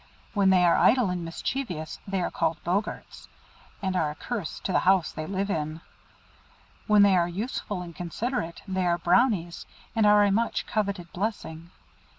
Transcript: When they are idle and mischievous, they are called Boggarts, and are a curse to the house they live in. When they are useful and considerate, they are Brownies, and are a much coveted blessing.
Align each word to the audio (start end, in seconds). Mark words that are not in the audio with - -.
When 0.33 0.49
they 0.49 0.63
are 0.63 0.77
idle 0.77 1.11
and 1.11 1.23
mischievous, 1.23 1.99
they 2.07 2.21
are 2.23 2.31
called 2.31 2.57
Boggarts, 2.63 3.27
and 3.83 3.95
are 3.95 4.09
a 4.09 4.15
curse 4.15 4.59
to 4.61 4.71
the 4.71 4.79
house 4.79 5.11
they 5.11 5.27
live 5.27 5.51
in. 5.51 5.81
When 6.87 7.03
they 7.03 7.15
are 7.15 7.29
useful 7.29 7.83
and 7.83 7.95
considerate, 7.95 8.63
they 8.67 8.87
are 8.87 8.97
Brownies, 8.97 9.67
and 9.95 10.07
are 10.07 10.23
a 10.25 10.31
much 10.31 10.65
coveted 10.65 11.13
blessing. 11.13 11.69